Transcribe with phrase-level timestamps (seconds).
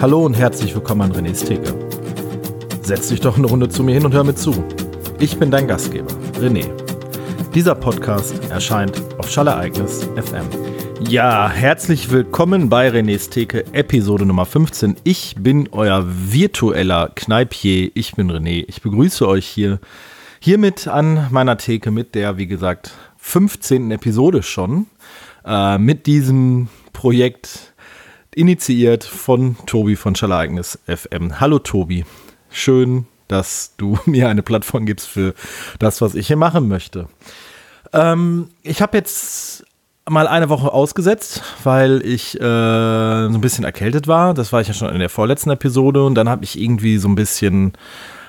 [0.00, 1.74] Hallo und herzlich willkommen an René's Theke.
[2.80, 4.64] Setz dich doch eine Runde zu mir hin und hör mir zu.
[5.18, 6.64] Ich bin dein Gastgeber, René.
[7.54, 10.46] Dieser Podcast erscheint auf Schallereignis FM.
[11.06, 14.96] Ja, herzlich willkommen bei René's Theke, Episode Nummer 15.
[15.04, 17.90] Ich bin euer virtueller Kneipier.
[17.92, 18.64] Ich bin René.
[18.68, 19.80] Ich begrüße euch hier
[20.38, 23.90] hiermit an meiner Theke mit der, wie gesagt, 15.
[23.90, 24.86] Episode schon.
[25.44, 27.69] Äh, mit diesem Projekt
[28.34, 31.40] initiiert von Tobi von Schallereignis FM.
[31.40, 32.04] Hallo Tobi,
[32.50, 35.34] schön, dass du mir eine Plattform gibst für
[35.78, 37.08] das, was ich hier machen möchte.
[37.92, 39.64] Ähm, ich habe jetzt
[40.08, 44.34] mal eine Woche ausgesetzt, weil ich äh, so ein bisschen erkältet war.
[44.34, 47.08] Das war ich ja schon in der vorletzten Episode und dann habe ich irgendwie so
[47.08, 47.72] ein bisschen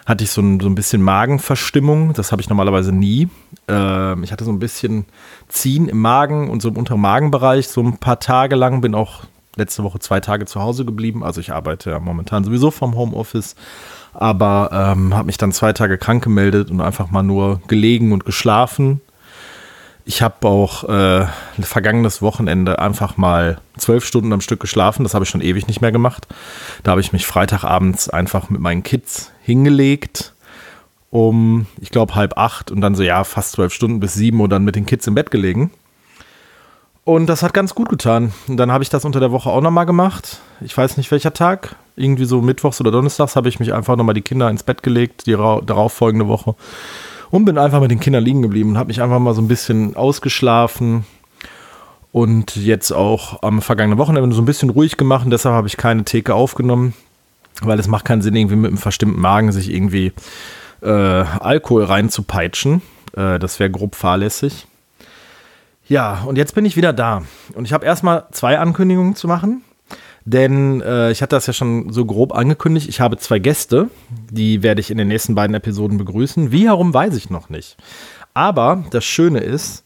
[0.05, 2.13] hatte ich so ein, so ein bisschen Magenverstimmung.
[2.13, 3.29] Das habe ich normalerweise nie.
[3.69, 5.05] Äh, ich hatte so ein bisschen
[5.47, 8.81] Ziehen im Magen und so im unteren Magenbereich so ein paar Tage lang.
[8.81, 9.23] Bin auch
[9.61, 11.23] letzte Woche zwei Tage zu Hause geblieben.
[11.23, 13.55] Also ich arbeite ja momentan sowieso vom Homeoffice.
[14.13, 18.25] Aber ähm, habe mich dann zwei Tage krank gemeldet und einfach mal nur gelegen und
[18.25, 18.99] geschlafen.
[20.03, 21.27] Ich habe auch äh,
[21.61, 25.03] vergangenes Wochenende einfach mal zwölf Stunden am Stück geschlafen.
[25.03, 26.27] Das habe ich schon ewig nicht mehr gemacht.
[26.83, 30.33] Da habe ich mich Freitagabends einfach mit meinen Kids hingelegt
[31.11, 34.49] um, ich glaube, halb acht und dann so, ja, fast zwölf Stunden bis sieben und
[34.49, 35.69] dann mit den Kids im Bett gelegen.
[37.03, 38.31] Und das hat ganz gut getan.
[38.47, 40.39] Und dann habe ich das unter der Woche auch nochmal gemacht.
[40.61, 41.75] Ich weiß nicht welcher Tag.
[41.95, 45.25] Irgendwie so mittwochs oder donnerstags habe ich mich einfach nochmal die Kinder ins Bett gelegt,
[45.25, 46.55] die darauffolgende Woche
[47.31, 49.47] und bin einfach mit den Kindern liegen geblieben und habe mich einfach mal so ein
[49.47, 51.05] bisschen ausgeschlafen
[52.11, 55.77] und jetzt auch am vergangenen Wochenende so ein bisschen ruhig gemacht und deshalb habe ich
[55.77, 56.93] keine Theke aufgenommen,
[57.61, 60.11] weil es macht keinen Sinn, irgendwie mit einem verstimmten Magen sich irgendwie
[60.81, 62.81] äh, Alkohol reinzupeitschen.
[63.15, 64.67] Äh, das wäre grob fahrlässig.
[65.91, 67.23] Ja, und jetzt bin ich wieder da.
[67.53, 69.61] Und ich habe erstmal zwei Ankündigungen zu machen.
[70.23, 72.87] Denn äh, ich hatte das ja schon so grob angekündigt.
[72.87, 73.89] Ich habe zwei Gäste,
[74.29, 76.53] die werde ich in den nächsten beiden Episoden begrüßen.
[76.53, 77.75] Wie herum weiß ich noch nicht.
[78.33, 79.83] Aber das Schöne ist,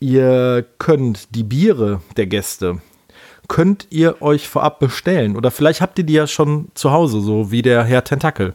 [0.00, 2.80] ihr könnt die Biere der Gäste
[3.48, 5.36] könnt ihr euch vorab bestellen.
[5.36, 8.54] Oder vielleicht habt ihr die ja schon zu Hause, so wie der Herr Tentakel.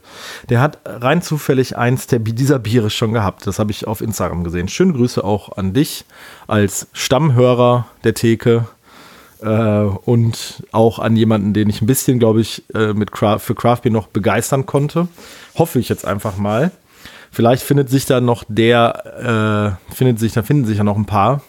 [0.50, 3.45] Der hat rein zufällig eins der, dieser Biere schon gehabt.
[3.47, 4.67] Das habe ich auf Instagram gesehen.
[4.67, 6.05] Schöne Grüße auch an dich
[6.47, 8.67] als Stammhörer der Theke.
[9.41, 13.56] Äh, und auch an jemanden, den ich ein bisschen, glaube ich, äh, mit Craft, für
[13.56, 15.07] Craft Beer noch begeistern konnte.
[15.56, 16.71] Hoffe ich jetzt einfach mal.
[17.31, 21.06] Vielleicht findet sich da noch der, äh, findet sich, da finden sich ja noch ein
[21.06, 21.41] paar,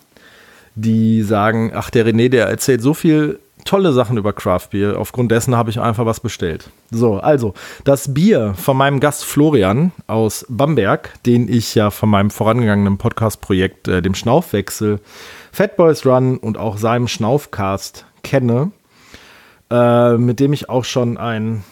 [0.81, 4.99] die sagen, ach, der René, der erzählt so viel tolle Sachen über Craft Beer.
[4.99, 6.71] Aufgrund dessen habe ich einfach was bestellt.
[6.91, 7.55] So, also
[7.85, 13.89] das Bier von meinem Gast Florian aus Bamberg, den ich ja von meinem vorangegangenen Podcast-Projekt,
[13.89, 15.01] äh, dem Schnaufwechsel,
[15.53, 18.73] Fat Boys Run und auch seinem Schnaufcast kenne,
[19.71, 21.65] äh, mit dem ich auch schon ein,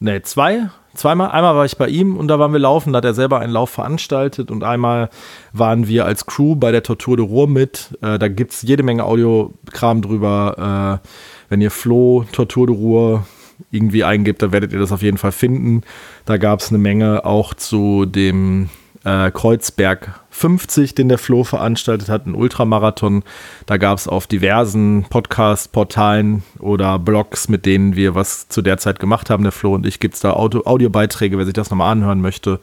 [0.00, 3.04] ne, zwei, zweimal, einmal war ich bei ihm und da waren wir laufen, da hat
[3.04, 5.10] er selber einen Lauf veranstaltet und einmal
[5.52, 7.96] waren wir als Crew bei der Tortur de Ruhr mit.
[8.02, 11.00] Äh, da gibt es jede Menge Audiokram drüber.
[11.02, 11.08] Äh,
[11.48, 13.26] wenn ihr Flo Tortur de Ruhr
[13.70, 15.82] irgendwie eingibt, dann werdet ihr das auf jeden Fall finden.
[16.24, 18.70] Da gab es eine Menge auch zu dem
[19.04, 23.22] äh, Kreuzberg 50, den der Flo veranstaltet hat, ein Ultramarathon.
[23.66, 28.98] Da gab es auf diversen Podcast-Portalen oder Blogs, mit denen wir was zu der Zeit
[28.98, 31.92] gemacht haben, der Flo und ich, gibt es da Audio Audiobeiträge, wer sich das nochmal
[31.92, 32.60] anhören möchte.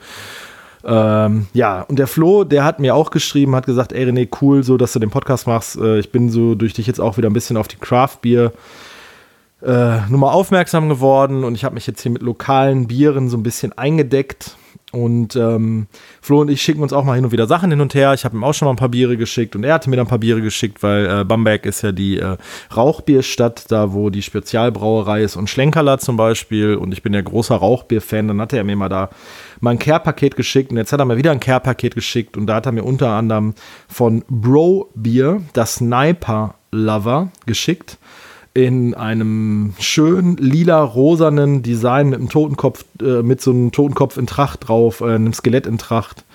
[0.84, 4.64] Ähm, ja, und der Flo, der hat mir auch geschrieben, hat gesagt, ey René, cool,
[4.64, 5.78] so, dass du den Podcast machst.
[5.78, 8.52] Äh, ich bin so durch dich jetzt auch wieder ein bisschen auf die Craft Beer
[9.62, 13.44] äh, Nummer aufmerksam geworden und ich habe mich jetzt hier mit lokalen Bieren so ein
[13.44, 14.58] bisschen eingedeckt
[14.92, 15.88] und ähm,
[16.22, 18.14] Flo und ich schicken uns auch mal hin und wieder Sachen hin und her.
[18.14, 20.06] Ich habe ihm auch schon mal ein paar Biere geschickt und er hatte mir dann
[20.06, 22.38] ein paar Biere geschickt, weil äh, Bamberg ist ja die äh,
[22.76, 26.76] Rauchbierstadt, da wo die Spezialbrauerei ist und Schlenkerler zum Beispiel.
[26.76, 28.28] Und ich bin ja großer Rauchbier-Fan.
[28.28, 29.10] Dann hat er mir mal da
[29.62, 32.56] mal ein Care-Paket geschickt und jetzt hat er mir wieder ein Care-Paket geschickt und da
[32.56, 33.54] hat er mir unter anderem
[33.88, 37.98] von Bro Bier das Sniper Lover geschickt
[38.54, 44.68] in einem schön lila-rosanen Design mit einem Totenkopf, äh, mit so einem Totenkopf in Tracht
[44.68, 46.26] drauf, äh, einem Skelett in Tracht.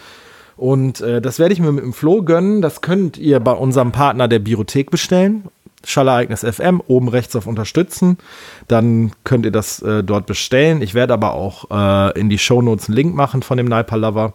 [0.56, 2.62] Und äh, das werde ich mir mit dem Flo gönnen.
[2.62, 5.44] Das könnt ihr bei unserem Partner der Biothek bestellen.
[5.84, 8.18] Schallereignis FM, oben rechts auf Unterstützen.
[8.66, 10.82] Dann könnt ihr das äh, dort bestellen.
[10.82, 14.32] Ich werde aber auch äh, in die Shownotes einen Link machen von dem Niper Lover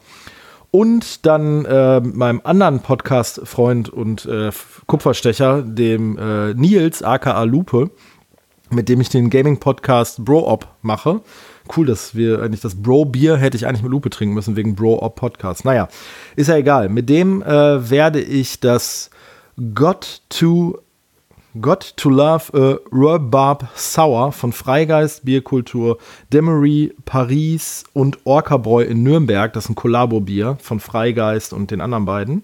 [0.71, 4.51] und dann äh, meinem anderen Podcast-Freund und äh,
[4.87, 7.91] Kupferstecher, dem äh, Nils, aka Lupe,
[8.69, 11.21] mit dem ich den Gaming-Podcast Bro-Op mache.
[11.75, 15.65] Cool, dass wir eigentlich das Bro-Bier hätte ich eigentlich mit Lupe trinken müssen, wegen Bro-Op-Podcast.
[15.65, 15.89] Naja,
[16.37, 16.87] ist ja egal.
[16.87, 19.09] Mit dem äh, werde ich das
[19.73, 20.79] Got to
[21.59, 25.97] Got to Love a Rhubarb Sour von Freigeist Bierkultur,
[26.31, 29.51] Demery Paris und Orca-Bräu in Nürnberg.
[29.51, 32.43] Das ist ein Kollabo-Bier von Freigeist und den anderen beiden.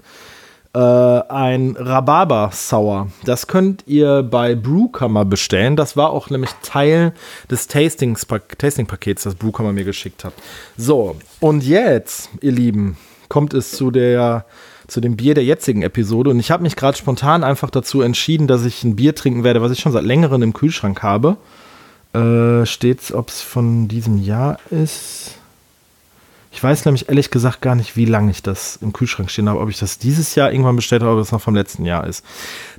[0.74, 3.08] Äh, ein Rhabarber Sour.
[3.24, 5.78] Das könnt ihr bei Brewkammer bestellen.
[5.78, 7.14] Das war auch nämlich Teil
[7.50, 10.34] des Tasting-Pakets, das Brewkammer mir geschickt hat.
[10.76, 12.98] So, und jetzt, ihr Lieben,
[13.30, 14.44] kommt es zu der
[14.88, 16.30] zu dem Bier der jetzigen Episode.
[16.30, 19.62] Und ich habe mich gerade spontan einfach dazu entschieden, dass ich ein Bier trinken werde,
[19.62, 21.38] was ich schon seit längerem im Kühlschrank habe.
[22.14, 25.36] Äh, steht's, ob es von diesem Jahr ist.
[26.52, 29.60] Ich weiß nämlich ehrlich gesagt gar nicht, wie lange ich das im Kühlschrank stehen habe,
[29.60, 32.08] ob ich das dieses Jahr irgendwann bestellt habe oder ob es noch vom letzten Jahr
[32.08, 32.26] ist.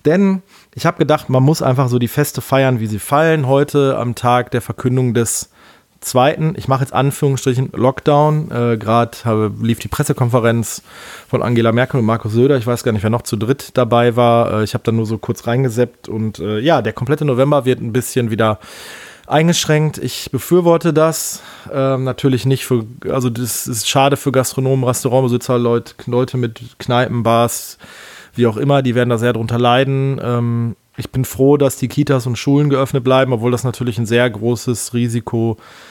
[0.04, 0.42] Denn
[0.74, 3.46] ich habe gedacht, man muss einfach so die Feste feiern, wie sie fallen.
[3.46, 5.50] Heute am Tag der Verkündung des
[6.00, 8.50] zweiten, ich mache jetzt Anführungsstrichen, Lockdown.
[8.50, 10.82] Äh, Gerade lief die Pressekonferenz
[11.28, 12.56] von Angela Merkel und Markus Söder.
[12.56, 14.60] Ich weiß gar nicht, wer noch zu dritt dabei war.
[14.60, 17.80] Äh, ich habe da nur so kurz reingeseppt und äh, ja, der komplette November wird
[17.80, 18.58] ein bisschen wieder
[19.26, 19.98] eingeschränkt.
[19.98, 21.42] Ich befürworte das.
[21.72, 27.22] Ähm, natürlich nicht für, also das ist schade für Gastronomen, Restaurantbesitzer, Leute, Leute mit Kneipen,
[27.22, 27.78] Bars,
[28.34, 30.20] wie auch immer, die werden da sehr drunter leiden.
[30.22, 34.06] Ähm, ich bin froh, dass die Kitas und Schulen geöffnet bleiben, obwohl das natürlich ein
[34.06, 35.87] sehr großes Risiko ist.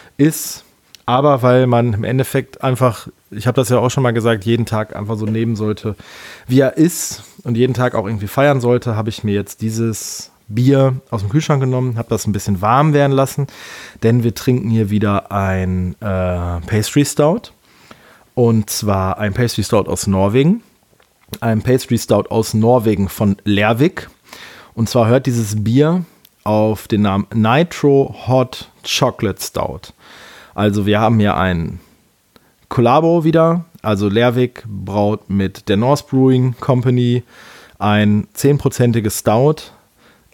[1.06, 4.66] Aber weil man im Endeffekt einfach, ich habe das ja auch schon mal gesagt, jeden
[4.66, 5.96] Tag einfach so nehmen sollte,
[6.48, 10.32] wie er ist und jeden Tag auch irgendwie feiern sollte, habe ich mir jetzt dieses
[10.50, 13.48] Bier aus dem Kühlschrank genommen, habe das ein bisschen warm werden lassen,
[14.04, 17.52] denn wir trinken hier wieder ein äh, Pastry Stout.
[18.34, 20.62] Und zwar ein Pastry Stout aus Norwegen.
[21.40, 24.10] Ein Pastry Stout aus Norwegen von Lervik.
[24.76, 26.06] Und zwar hört dieses Bier
[26.48, 29.94] auf den Namen Nitro Hot Chocolate Stout.
[30.56, 31.82] Also wir haben hier ein
[32.70, 33.66] Kollabo wieder.
[33.82, 37.24] Also Lerwick braut mit der North Brewing Company
[37.80, 39.56] ein 10%iges Stout,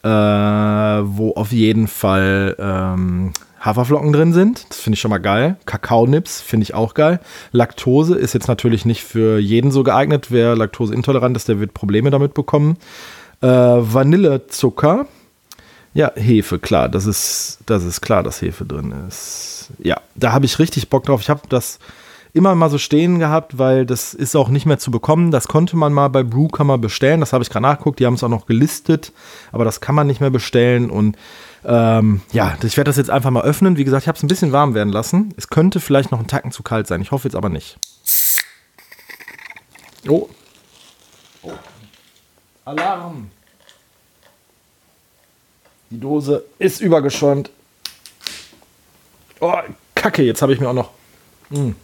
[0.03, 4.69] äh, wo auf jeden Fall ähm, Haferflocken drin sind.
[4.69, 5.57] Das finde ich schon mal geil.
[5.65, 7.21] Kakaonips finde ich auch geil.
[7.51, 10.27] Laktose ist jetzt natürlich nicht für jeden so geeignet.
[10.29, 12.77] Wer laktoseintolerant ist, der wird Probleme damit bekommen.
[13.41, 15.07] Äh, Vanillezucker.
[15.93, 16.89] Ja, Hefe, klar.
[16.89, 19.71] Das ist, das ist klar, dass Hefe drin ist.
[19.79, 21.21] Ja, da habe ich richtig Bock drauf.
[21.21, 21.79] Ich habe das
[22.33, 25.29] immer mal so stehen gehabt, weil das ist auch nicht mehr zu bekommen.
[25.29, 27.19] Das konnte man mal bei Brewkammer bestellen.
[27.19, 27.99] Das habe ich gerade nachgeguckt.
[27.99, 29.13] Die haben es auch noch gelistet,
[29.51, 30.89] aber das kann man nicht mehr bestellen.
[30.89, 31.15] Und
[31.63, 33.77] ähm, ja, ich werde das jetzt einfach mal öffnen.
[33.77, 35.33] Wie gesagt, ich habe es ein bisschen warm werden lassen.
[35.37, 37.01] Es könnte vielleicht noch einen Tacken zu kalt sein.
[37.01, 37.77] Ich hoffe jetzt aber nicht.
[40.07, 40.27] Oh.
[41.43, 41.51] oh.
[42.65, 43.29] Alarm!
[45.93, 47.51] Die Dose ist übergeschäumt.
[49.39, 49.53] Oh,
[49.93, 50.89] Kacke, jetzt habe ich mir auch noch
[51.51, 51.75] mh, hm,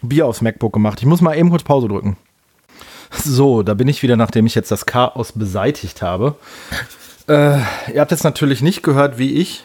[0.00, 1.00] Bier aufs MacBook gemacht.
[1.00, 2.16] Ich muss mal eben kurz Pause drücken.
[3.10, 6.36] So, da bin ich wieder, nachdem ich jetzt das Chaos beseitigt habe.
[7.28, 7.58] Äh,
[7.92, 9.62] ihr habt jetzt natürlich nicht gehört, wie ich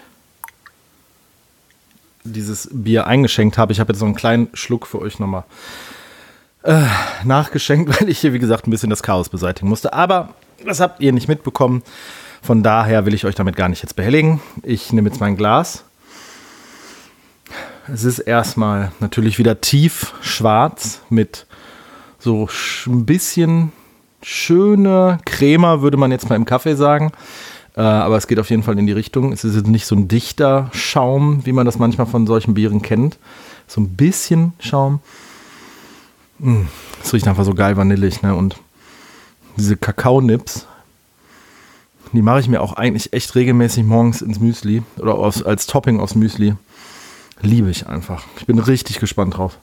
[2.25, 3.71] dieses Bier eingeschenkt habe.
[3.71, 5.45] Ich habe jetzt so einen kleinen Schluck für euch nochmal
[6.63, 6.83] äh,
[7.23, 9.93] nachgeschenkt, weil ich hier, wie gesagt, ein bisschen das Chaos beseitigen musste.
[9.93, 10.33] Aber
[10.65, 11.81] das habt ihr nicht mitbekommen.
[12.41, 14.39] Von daher will ich euch damit gar nicht jetzt behelligen.
[14.63, 15.83] Ich nehme jetzt mein Glas.
[17.91, 21.45] Es ist erstmal natürlich wieder tief schwarz mit
[22.19, 22.47] so
[22.86, 23.71] ein bisschen
[24.21, 27.12] schöner Crema, würde man jetzt mal im Kaffee sagen.
[27.75, 29.31] Äh, aber es geht auf jeden Fall in die Richtung.
[29.31, 33.17] Es ist nicht so ein dichter Schaum, wie man das manchmal von solchen Bieren kennt.
[33.67, 35.00] So ein bisschen Schaum.
[36.39, 36.63] Mm,
[37.03, 38.36] es riecht einfach so geil vanillig, ne?
[38.36, 38.58] Und
[39.55, 40.67] diese Kakaonips,
[42.13, 46.00] die mache ich mir auch eigentlich echt regelmäßig morgens ins Müsli oder aus, als Topping
[46.00, 46.56] aufs Müsli.
[47.42, 48.25] Liebe ich einfach.
[48.38, 49.58] Ich bin richtig gespannt drauf.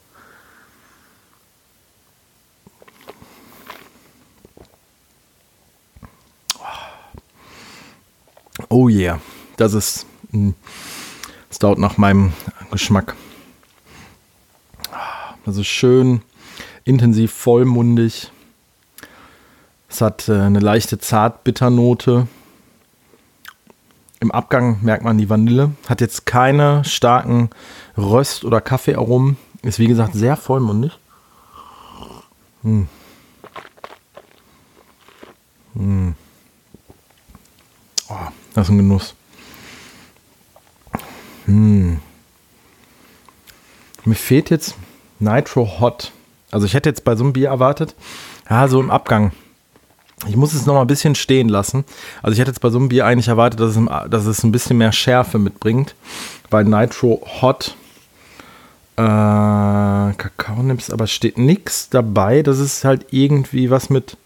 [8.69, 9.21] Oh yeah,
[9.57, 10.55] das ist ein
[11.53, 12.33] Stout nach meinem
[12.71, 13.15] Geschmack.
[15.45, 16.23] Das ist schön
[16.85, 18.31] intensiv vollmundig.
[19.89, 22.27] Es hat äh, eine leichte Zartbitternote.
[24.21, 25.73] Im Abgang merkt man die Vanille.
[25.89, 27.51] Hat jetzt keine starken
[27.97, 29.37] Röst- oder Kaffeearomen.
[29.63, 30.99] Ist wie gesagt sehr vollmundig.
[32.63, 32.89] Hm.
[35.75, 36.15] Hm.
[38.09, 38.15] Oh,
[38.55, 39.15] das ist ein Genuss.
[41.45, 42.01] Hm.
[44.05, 44.77] Mir fehlt jetzt
[45.19, 46.13] Nitro Hot.
[46.51, 47.95] Also ich hätte jetzt bei so einem Bier erwartet,
[48.49, 49.33] ja, so im Abgang.
[50.27, 51.85] Ich muss es noch mal ein bisschen stehen lassen.
[52.23, 54.53] Also ich hätte jetzt bei so einem Bier eigentlich erwartet, dass es, dass es ein
[54.53, 55.95] bisschen mehr Schärfe mitbringt.
[56.49, 57.77] Bei Nitro Hot
[58.97, 62.43] äh, Kakao nimmst, aber steht nichts dabei.
[62.43, 64.17] Das ist halt irgendwie was mit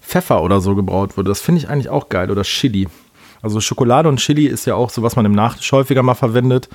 [0.00, 1.28] Pfeffer oder so gebraut wurde.
[1.28, 2.30] Das finde ich eigentlich auch geil.
[2.30, 2.86] Oder Chili.
[3.42, 6.68] Also Schokolade und Chili ist ja auch so, was man im Nachtisch häufiger mal verwendet.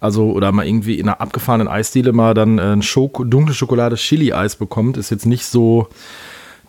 [0.00, 4.96] Also, oder mal irgendwie in einer abgefahrenen Eisdiele mal dann äh, dunkle Schokolade Chili-Eis bekommt,
[4.96, 5.88] ist jetzt nicht so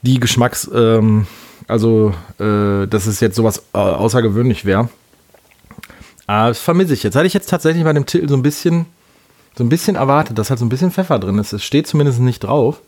[0.01, 1.27] die Geschmacks, ähm,
[1.67, 4.89] also, äh, dass es jetzt sowas äh, außergewöhnlich wäre.
[6.27, 7.15] Aber das vermisse ich jetzt.
[7.15, 8.85] Hatte ich jetzt tatsächlich bei dem Titel so ein bisschen,
[9.57, 11.53] so ein bisschen erwartet, dass halt so ein bisschen Pfeffer drin ist.
[11.53, 12.81] Es steht zumindest nicht drauf.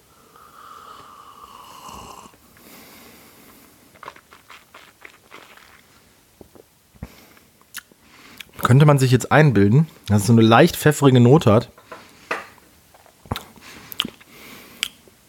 [8.73, 11.69] könnte man sich jetzt einbilden, dass es so eine leicht pfeffrige Note hat.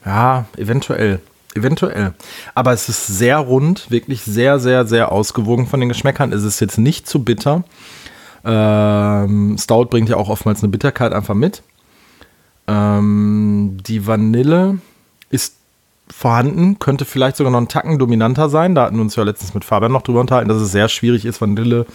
[0.06, 1.20] Ja, eventuell.
[1.54, 2.14] Eventuell.
[2.54, 6.32] Aber es ist sehr rund, wirklich sehr, sehr, sehr ausgewogen von den Geschmäckern.
[6.32, 7.64] Es ist jetzt nicht zu bitter.
[8.44, 11.62] Ähm, Stout bringt ja auch oftmals eine Bitterkeit einfach mit.
[12.66, 14.78] Ähm, die Vanille
[15.30, 15.54] ist
[16.10, 18.74] vorhanden, könnte vielleicht sogar noch einen Tacken dominanter sein.
[18.74, 21.24] Da hatten wir uns ja letztens mit Fabian noch drüber unterhalten, dass es sehr schwierig
[21.24, 21.86] ist, Vanille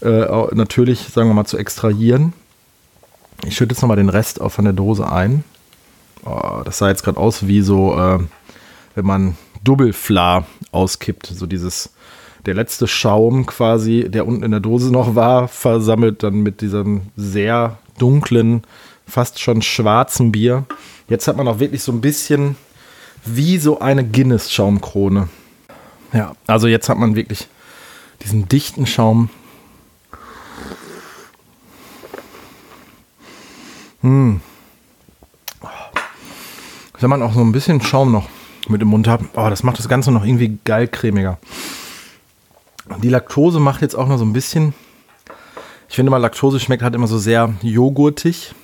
[0.00, 2.32] äh, natürlich, sagen wir mal, zu extrahieren.
[3.46, 5.44] Ich schütte jetzt nochmal den Rest auch von der Dose ein.
[6.24, 8.18] Oh, das sah jetzt gerade aus wie so, äh,
[8.98, 11.26] wenn man Double-Fla auskippt.
[11.26, 11.90] So dieses,
[12.46, 17.02] der letzte Schaum quasi, der unten in der Dose noch war, versammelt dann mit diesem
[17.14, 18.64] sehr dunklen,
[19.06, 20.66] fast schon schwarzen Bier.
[21.08, 22.56] Jetzt hat man auch wirklich so ein bisschen
[23.24, 25.28] wie so eine Guinness-Schaumkrone.
[26.12, 27.46] Ja, also jetzt hat man wirklich
[28.22, 29.30] diesen dichten Schaum,
[34.00, 34.40] Hm.
[37.00, 38.28] Wenn man auch so ein bisschen Schaum noch
[38.68, 41.38] mit im Mund hat, oh, das macht das Ganze noch irgendwie geil cremiger.
[43.02, 44.74] Die Laktose macht jetzt auch noch so ein bisschen,
[45.88, 48.54] ich finde mal, Laktose schmeckt halt immer so sehr joghurtig.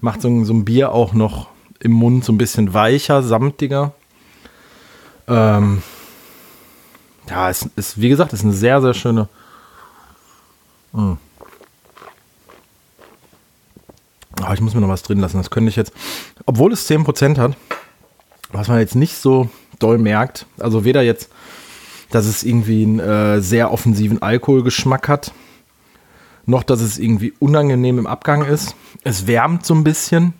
[0.00, 1.48] Macht so, so ein Bier auch noch
[1.80, 3.92] im Mund so ein bisschen weicher, samtiger.
[5.28, 5.82] Ähm,
[7.28, 9.28] ja, es ist, wie gesagt, ist eine sehr, sehr schöne.
[10.92, 11.02] Mh.
[11.02, 11.18] Hm.
[14.42, 15.36] Oh, ich muss mir noch was drin lassen.
[15.38, 15.92] Das könnte ich jetzt,
[16.44, 17.56] obwohl es 10% hat,
[18.54, 21.30] was man jetzt nicht so doll merkt, also weder jetzt,
[22.10, 25.32] dass es irgendwie einen äh, sehr offensiven Alkoholgeschmack hat,
[26.46, 28.76] noch dass es irgendwie unangenehm im Abgang ist.
[29.02, 30.34] Es wärmt so ein bisschen.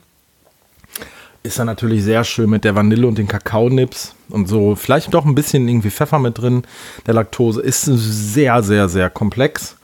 [1.43, 4.77] Ist dann natürlich sehr schön mit der Vanille und den Kakaonips und so.
[4.77, 6.63] Vielleicht doch ein bisschen irgendwie Pfeffer mit drin.
[7.07, 9.77] Der Laktose ist sehr, sehr, sehr komplex.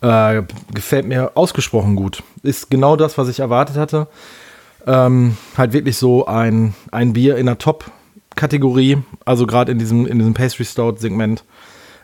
[0.00, 2.22] Äh, gefällt mir ausgesprochen gut.
[2.42, 4.08] Ist genau das, was ich erwartet hatte.
[4.88, 10.18] Ähm, halt wirklich so ein, ein Bier in der Top-Kategorie, also gerade in diesem, in
[10.18, 11.44] diesem Pastry Stout-Segment,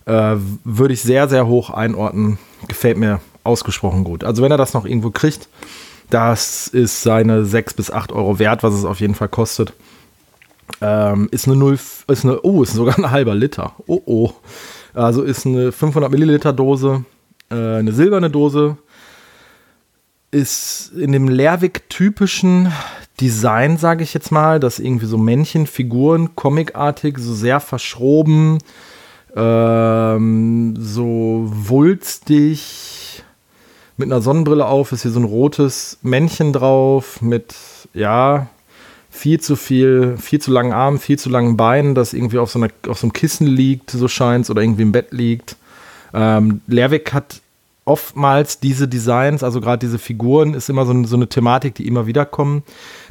[0.04, 2.38] äh, würde ich sehr, sehr hoch einordnen.
[2.68, 4.22] Gefällt mir ausgesprochen gut.
[4.22, 5.48] Also wenn er das noch irgendwo kriegt,
[6.10, 9.72] das ist seine 6 bis 8 Euro wert, was es auf jeden Fall kostet.
[10.82, 13.72] Ähm, ist eine 0, ist eine, oh, ist sogar ein halber Liter.
[13.86, 14.32] Oh, oh.
[14.92, 17.04] Also ist eine 500 Milliliter Dose,
[17.50, 18.76] äh, eine silberne Dose.
[20.34, 22.72] Ist in dem Lerwick-typischen
[23.20, 28.58] Design, sage ich jetzt mal, dass irgendwie so Männchenfiguren, comicartig, so sehr verschroben,
[29.36, 33.22] ähm, so wulstig,
[33.96, 37.54] mit einer Sonnenbrille auf, ist hier so ein rotes Männchen drauf, mit,
[37.92, 38.48] ja,
[39.10, 42.58] viel zu viel, viel zu langen Armen, viel zu langen Beinen, das irgendwie auf so,
[42.58, 45.54] einer, auf so einem Kissen liegt, so scheint oder irgendwie im Bett liegt.
[46.12, 47.40] Ähm, Lerwick hat
[47.84, 52.06] oftmals diese Designs, also gerade diese Figuren, ist immer so, so, eine Thematik, die immer
[52.06, 52.62] wieder kommen.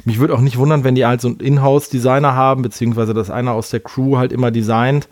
[0.04, 3.52] Mich würde auch nicht wundern, wenn die halt so einen Inhouse-Designer haben, beziehungsweise dass einer
[3.52, 5.08] aus der Crew halt immer designt.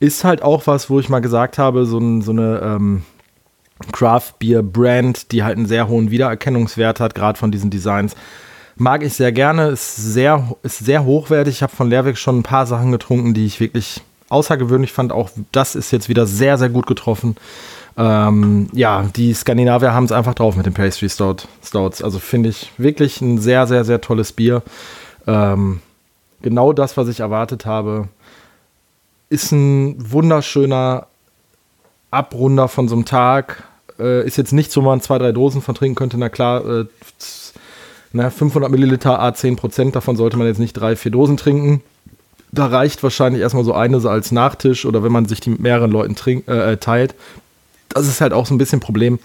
[0.00, 3.02] Ist halt auch was, wo ich mal gesagt habe, so, ein, so eine ähm,
[3.92, 8.14] Craft Beer Brand, die halt einen sehr hohen Wiedererkennungswert hat, gerade von diesen Designs.
[8.76, 11.56] Mag ich sehr gerne, ist sehr, ist sehr hochwertig.
[11.56, 15.12] Ich habe von Lehrweg schon ein paar Sachen getrunken, die ich wirklich außergewöhnlich fand.
[15.12, 17.36] Auch das ist jetzt wieder sehr, sehr gut getroffen.
[17.96, 22.02] Ähm, ja, die Skandinavier haben es einfach drauf mit den Pastry Stout, Stouts.
[22.02, 24.62] Also finde ich wirklich ein sehr, sehr, sehr tolles Bier.
[25.26, 25.80] Ähm,
[26.42, 28.08] genau das, was ich erwartet habe.
[29.28, 31.06] Ist ein wunderschöner
[32.10, 33.64] Abrunder von so einem Tag.
[33.98, 36.18] Äh, ist jetzt nicht so, man zwei, drei Dosen von trinken könnte.
[36.18, 36.84] Na klar, äh,
[38.12, 41.82] na, 500 Milliliter A10 Prozent, davon sollte man jetzt nicht drei, vier Dosen trinken
[42.52, 45.90] da reicht wahrscheinlich erstmal so eine als Nachtisch oder wenn man sich die mit mehreren
[45.90, 47.14] Leuten trink, äh, teilt.
[47.90, 49.18] Das ist halt auch so ein bisschen ein Problem,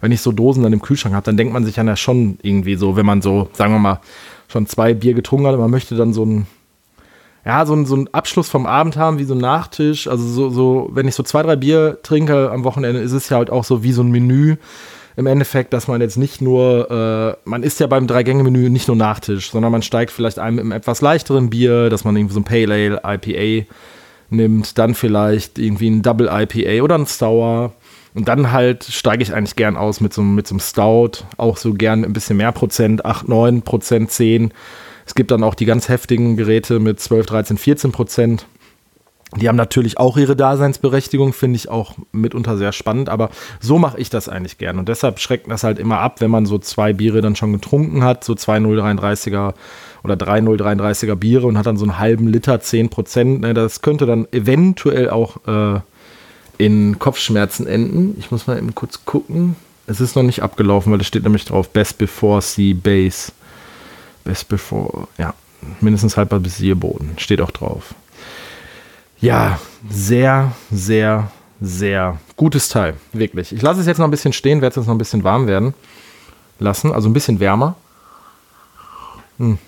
[0.00, 2.76] wenn ich so Dosen dann im Kühlschrank habe, dann denkt man sich ja schon irgendwie
[2.76, 4.00] so, wenn man so, sagen wir mal,
[4.48, 6.46] schon zwei Bier getrunken hat, man möchte dann so ein,
[7.44, 10.06] ja, so ein, so ein Abschluss vom Abend haben, wie so ein Nachtisch.
[10.06, 13.38] Also so, so, wenn ich so zwei, drei Bier trinke am Wochenende, ist es ja
[13.38, 14.56] halt auch so wie so ein Menü
[15.16, 18.96] im Endeffekt, dass man jetzt nicht nur, äh, man isst ja beim Drei-Gänge-Menü nicht nur
[18.96, 22.40] Nachtisch, sondern man steigt vielleicht ein mit einem etwas leichteren Bier, dass man irgendwie so
[22.40, 22.72] ein Pale
[23.04, 23.66] Ale, IPA
[24.30, 27.74] nimmt dann vielleicht irgendwie ein Double IPA oder ein Sour.
[28.14, 31.56] Und dann halt steige ich eigentlich gern aus mit so, mit so einem Stout, auch
[31.56, 34.52] so gern ein bisschen mehr Prozent, 8, 9 Prozent, 10.
[35.06, 38.46] Es gibt dann auch die ganz heftigen Geräte mit 12, 13, 14 Prozent.
[39.36, 43.98] Die haben natürlich auch ihre Daseinsberechtigung, finde ich auch mitunter sehr spannend, aber so mache
[43.98, 44.78] ich das eigentlich gern.
[44.78, 48.04] Und deshalb schreckt das halt immer ab, wenn man so zwei Biere dann schon getrunken
[48.04, 49.54] hat, so zwei 0,33er
[50.04, 53.40] oder drei 0,33er Biere und hat dann so einen halben Liter, 10 Prozent.
[53.40, 55.80] Ne, das könnte dann eventuell auch äh,
[56.58, 58.16] in Kopfschmerzen enden.
[58.18, 59.56] Ich muss mal eben kurz gucken.
[59.86, 63.32] Es ist noch nicht abgelaufen, weil es steht nämlich drauf, Best Before Sea Base.
[64.24, 65.34] Best Before, ja,
[65.80, 67.14] mindestens halber bis Boden.
[67.18, 67.94] Steht auch drauf.
[69.20, 71.30] Ja, sehr, sehr,
[71.60, 72.94] sehr gutes Teil.
[73.12, 73.52] Wirklich.
[73.52, 75.46] Ich lasse es jetzt noch ein bisschen stehen, werde es jetzt noch ein bisschen warm
[75.46, 75.74] werden
[76.58, 76.92] lassen.
[76.92, 77.76] Also ein bisschen wärmer.
[79.38, 79.58] Hm.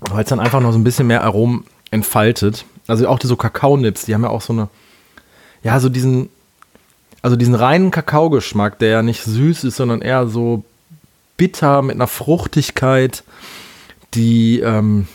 [0.00, 2.64] Weil es dann einfach noch so ein bisschen mehr Aromen entfaltet.
[2.86, 4.68] Also auch so Kakaonips, die haben ja auch so eine,
[5.64, 6.28] ja, so diesen,
[7.22, 10.62] also diesen reinen Kakaogeschmack, der ja nicht süß ist, sondern eher so
[11.36, 13.24] bitter mit einer Fruchtigkeit,
[14.14, 15.08] die, ähm,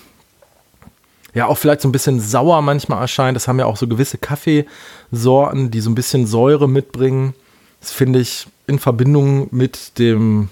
[1.34, 3.36] ja auch vielleicht so ein bisschen sauer manchmal erscheint.
[3.36, 7.34] Das haben ja auch so gewisse Kaffeesorten, die so ein bisschen Säure mitbringen.
[7.80, 10.50] Das finde ich in Verbindung mit dem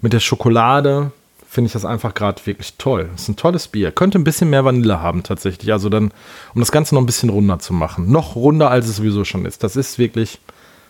[0.00, 1.10] mit der Schokolade
[1.48, 3.08] finde ich das einfach gerade wirklich toll.
[3.14, 3.90] Ist ein tolles Bier.
[3.90, 5.72] Könnte ein bisschen mehr Vanille haben tatsächlich.
[5.72, 6.12] Also dann,
[6.54, 8.12] um das Ganze noch ein bisschen runder zu machen.
[8.12, 9.64] Noch runder, als es sowieso schon ist.
[9.64, 10.40] Das ist wirklich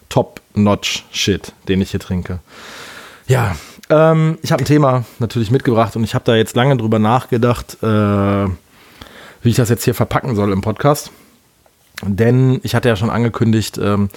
[0.08, 2.40] Top-Notch-Shit, den ich hier trinke.
[3.28, 3.56] Ja,
[3.88, 7.78] ähm, ich habe ein Thema natürlich mitgebracht und ich habe da jetzt lange drüber nachgedacht,
[7.82, 11.12] äh, wie ich das jetzt hier verpacken soll im Podcast.
[12.02, 14.08] Denn ich hatte ja schon angekündigt, ähm,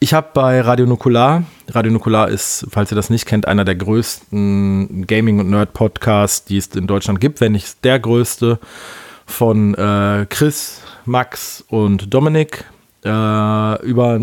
[0.00, 3.74] ich habe bei Radio Nukular, Radio Nukular ist, falls ihr das nicht kennt, einer der
[3.74, 8.58] größten Gaming- und Nerd-Podcasts, die es in Deutschland gibt, wenn nicht der größte,
[9.26, 12.64] von äh, Chris, Max und Dominik.
[13.04, 13.08] Äh,
[13.84, 14.18] über,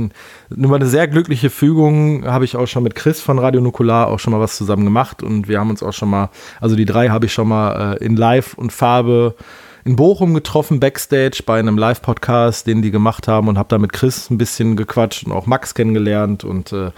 [0.50, 4.20] über eine sehr glückliche Fügung habe ich auch schon mit Chris von Radio Nukular auch
[4.20, 6.30] schon mal was zusammen gemacht und wir haben uns auch schon mal,
[6.60, 9.44] also die drei habe ich schon mal äh, in Live und Farbe äh,
[9.84, 13.94] in Bochum getroffen, backstage bei einem Live-Podcast, den die gemacht haben und habe da mit
[13.94, 16.92] Chris ein bisschen gequatscht und auch Max kennengelernt und äh,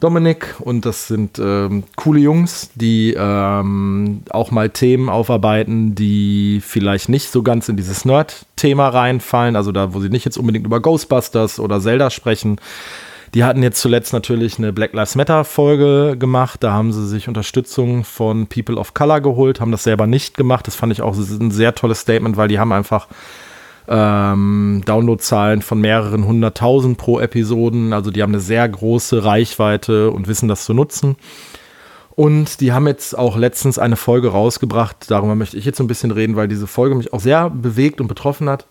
[0.00, 0.56] Dominik.
[0.60, 7.30] Und das sind ähm, coole Jungs, die ähm, auch mal Themen aufarbeiten, die vielleicht nicht
[7.30, 9.56] so ganz in dieses Nerd-Thema reinfallen.
[9.56, 12.58] Also da, wo sie nicht jetzt unbedingt über Ghostbusters oder Zelda sprechen,
[13.34, 16.62] die hatten jetzt zuletzt natürlich eine Black Lives Matter Folge gemacht.
[16.62, 20.66] Da haben sie sich Unterstützung von People of Color geholt, haben das selber nicht gemacht.
[20.66, 23.08] Das fand ich auch ein sehr tolles Statement, weil die haben einfach
[23.88, 27.92] ähm, Downloadzahlen von mehreren hunderttausend pro Episoden.
[27.92, 31.16] Also die haben eine sehr große Reichweite und wissen das zu nutzen.
[32.14, 35.10] Und die haben jetzt auch letztens eine Folge rausgebracht.
[35.10, 38.00] Darüber möchte ich jetzt so ein bisschen reden, weil diese Folge mich auch sehr bewegt
[38.00, 38.66] und betroffen hat.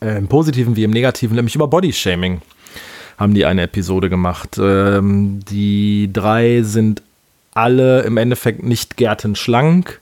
[0.00, 2.40] Äh, Im Positiven wie im Negativen, nämlich über Bodyshaming
[3.18, 4.58] haben die eine Episode gemacht.
[4.58, 7.02] Ähm, die drei sind
[7.54, 10.00] alle im Endeffekt nicht gärtenschlank.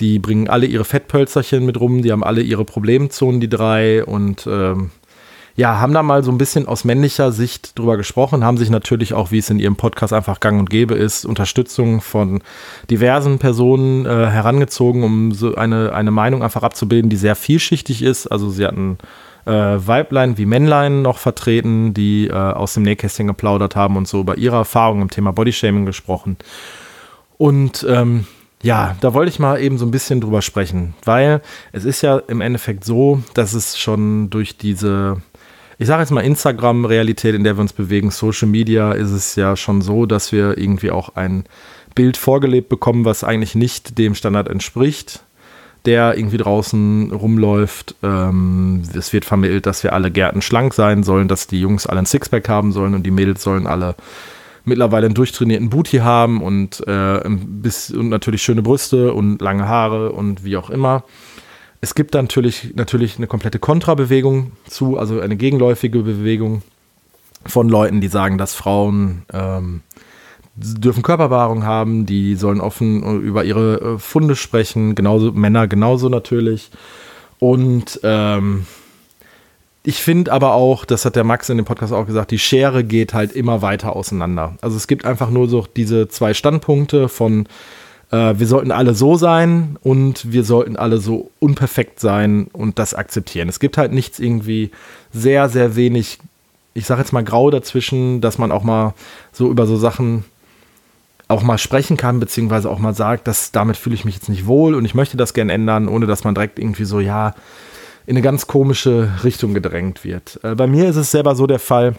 [0.00, 4.04] Die bringen alle ihre Fettpölzerchen mit rum, die haben alle ihre Problemzonen, die drei.
[4.04, 4.90] Und ähm,
[5.56, 9.12] ja, haben da mal so ein bisschen aus männlicher Sicht drüber gesprochen, haben sich natürlich
[9.12, 12.42] auch, wie es in ihrem Podcast einfach gang und gäbe ist, Unterstützung von
[12.90, 18.28] diversen Personen äh, herangezogen, um so eine, eine Meinung einfach abzubilden, die sehr vielschichtig ist.
[18.28, 18.98] Also sie hatten
[19.48, 24.20] äh, Weiblein wie Männlein noch vertreten, die äh, aus dem Nähkästchen geplaudert haben und so
[24.20, 26.36] über ihre Erfahrungen im Thema Bodyshaming gesprochen.
[27.38, 28.26] Und ähm,
[28.62, 31.40] ja, da wollte ich mal eben so ein bisschen drüber sprechen, weil
[31.72, 35.22] es ist ja im Endeffekt so, dass es schon durch diese,
[35.78, 39.56] ich sage jetzt mal Instagram-Realität, in der wir uns bewegen, Social Media, ist es ja
[39.56, 41.44] schon so, dass wir irgendwie auch ein
[41.94, 45.22] Bild vorgelebt bekommen, was eigentlich nicht dem Standard entspricht
[45.88, 47.94] der irgendwie draußen rumläuft.
[48.02, 52.00] Ähm, es wird vermittelt, dass wir alle Gärten schlank sein sollen, dass die Jungs alle
[52.00, 53.94] ein Sixpack haben sollen und die Mädels sollen alle
[54.64, 60.12] mittlerweile einen durchtrainierten Booty haben und, äh, bis, und natürlich schöne Brüste und lange Haare
[60.12, 61.04] und wie auch immer.
[61.80, 66.60] Es gibt dann natürlich, natürlich eine komplette Kontrabewegung zu, also eine gegenläufige Bewegung
[67.46, 69.80] von Leuten, die sagen, dass Frauen ähm,
[70.60, 76.08] dürfen Körperbehaarung haben, die sollen offen äh, über ihre äh, Funde sprechen, genauso Männer genauso
[76.08, 76.70] natürlich.
[77.38, 78.66] Und ähm,
[79.84, 82.84] ich finde aber auch, das hat der Max in dem Podcast auch gesagt, die Schere
[82.84, 84.56] geht halt immer weiter auseinander.
[84.60, 87.46] Also es gibt einfach nur so diese zwei Standpunkte von
[88.10, 92.94] äh, wir sollten alle so sein und wir sollten alle so unperfekt sein und das
[92.94, 93.48] akzeptieren.
[93.48, 94.70] Es gibt halt nichts irgendwie
[95.12, 96.18] sehr, sehr wenig,
[96.74, 98.94] ich sage jetzt mal grau dazwischen, dass man auch mal
[99.32, 100.24] so über so Sachen
[101.28, 104.46] auch mal sprechen kann, beziehungsweise auch mal sagt, dass damit fühle ich mich jetzt nicht
[104.46, 107.34] wohl und ich möchte das gerne ändern, ohne dass man direkt irgendwie so, ja,
[108.06, 110.40] in eine ganz komische Richtung gedrängt wird.
[110.42, 111.96] Äh, bei mir ist es selber so der Fall,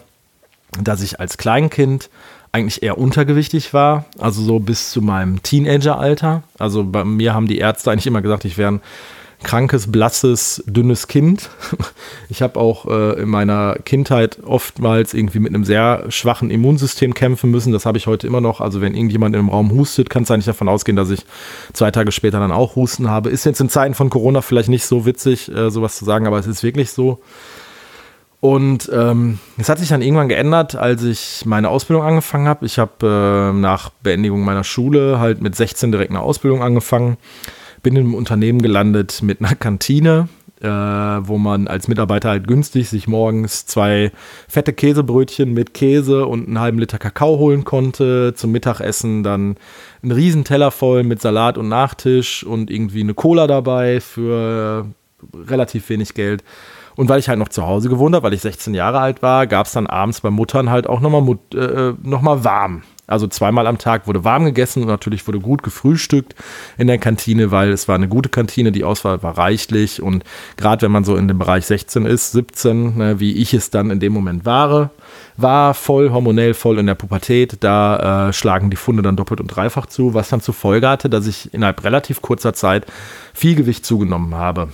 [0.82, 2.10] dass ich als Kleinkind
[2.52, 6.42] eigentlich eher untergewichtig war, also so bis zu meinem Teenageralter.
[6.58, 8.80] Also bei mir haben die Ärzte eigentlich immer gesagt, ich wäre ein
[9.42, 11.50] krankes, blasses, dünnes Kind.
[12.28, 17.50] Ich habe auch äh, in meiner Kindheit oftmals irgendwie mit einem sehr schwachen Immunsystem kämpfen
[17.50, 17.72] müssen.
[17.72, 18.60] Das habe ich heute immer noch.
[18.60, 21.24] Also wenn irgendjemand im Raum hustet, kann es eigentlich davon ausgehen, dass ich
[21.72, 23.30] zwei Tage später dann auch Husten habe.
[23.30, 26.38] Ist jetzt in Zeiten von Corona vielleicht nicht so witzig, äh, sowas zu sagen, aber
[26.38, 27.20] es ist wirklich so.
[28.38, 32.64] Und ähm, es hat sich dann irgendwann geändert, als ich meine Ausbildung angefangen habe.
[32.66, 37.18] Ich habe äh, nach Beendigung meiner Schule halt mit 16 direkt eine Ausbildung angefangen
[37.82, 40.28] bin in einem Unternehmen gelandet mit einer Kantine,
[40.60, 44.12] äh, wo man als Mitarbeiter halt günstig sich morgens zwei
[44.48, 48.34] fette Käsebrötchen mit Käse und einen halben Liter Kakao holen konnte.
[48.34, 49.56] Zum Mittagessen dann
[50.02, 54.86] einen riesen Teller voll mit Salat und Nachtisch und irgendwie eine Cola dabei für
[55.34, 56.44] relativ wenig Geld.
[56.96, 59.46] Und weil ich halt noch zu Hause gewohnt habe, weil ich 16 Jahre alt war,
[59.46, 62.82] gab es dann abends bei Muttern halt auch nochmal äh, äh noch warm.
[63.10, 66.34] Also zweimal am Tag wurde warm gegessen und natürlich wurde gut gefrühstückt
[66.78, 70.24] in der Kantine, weil es war eine gute Kantine, die Auswahl war reichlich und
[70.56, 73.90] gerade wenn man so in dem Bereich 16 ist, 17, ne, wie ich es dann
[73.90, 74.90] in dem Moment war,
[75.36, 79.48] war voll hormonell, voll in der Pubertät, da äh, schlagen die Funde dann doppelt und
[79.48, 82.86] dreifach zu, was dann zur Folge hatte, dass ich innerhalb relativ kurzer Zeit
[83.34, 84.68] viel Gewicht zugenommen habe.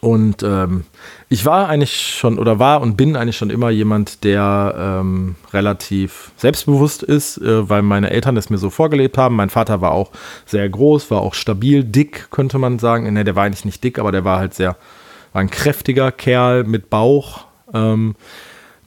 [0.00, 0.84] Und ähm,
[1.28, 6.32] ich war eigentlich schon oder war und bin eigentlich schon immer jemand, der ähm, relativ
[6.36, 9.36] selbstbewusst ist, äh, weil meine Eltern es mir so vorgelebt haben.
[9.36, 10.10] Mein Vater war auch
[10.46, 13.12] sehr groß, war auch stabil, dick, könnte man sagen.
[13.12, 14.76] Ne, der war eigentlich nicht dick, aber der war halt sehr,
[15.32, 18.14] war ein kräftiger Kerl mit Bauch, ähm,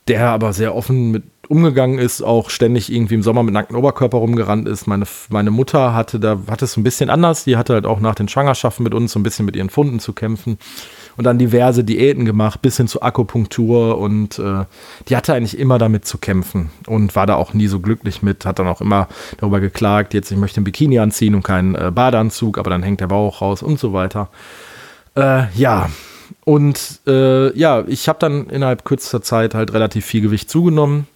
[0.07, 4.17] der aber sehr offen mit umgegangen ist, auch ständig irgendwie im Sommer mit nacktem Oberkörper
[4.17, 4.87] rumgerannt ist.
[4.87, 7.43] Meine, meine Mutter hatte da, hatte es ein bisschen anders.
[7.43, 9.99] Die hatte halt auch nach den Schwangerschaften mit uns so ein bisschen mit ihren Funden
[9.99, 10.57] zu kämpfen
[11.17, 14.65] und dann diverse Diäten gemacht, bis hin zu Akupunktur und äh,
[15.09, 18.45] die hatte eigentlich immer damit zu kämpfen und war da auch nie so glücklich mit,
[18.45, 21.91] hat dann auch immer darüber geklagt, jetzt ich möchte ein Bikini anziehen und keinen äh,
[21.93, 24.29] Badeanzug, aber dann hängt der Bauch raus und so weiter.
[25.15, 25.89] Äh, ja,
[26.45, 31.07] und äh, ja, ich habe dann innerhalb kürzester Zeit halt relativ viel Gewicht zugenommen